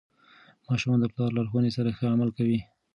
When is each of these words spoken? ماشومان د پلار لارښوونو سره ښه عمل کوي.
ماشومان 0.67 0.99
د 1.01 1.05
پلار 1.13 1.31
لارښوونو 1.35 1.75
سره 1.77 1.95
ښه 1.97 2.05
عمل 2.13 2.29
کوي. 2.37 2.59